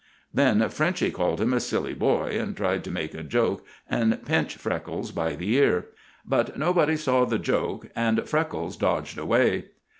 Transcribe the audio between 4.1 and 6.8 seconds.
pinch Freckles by the ear. But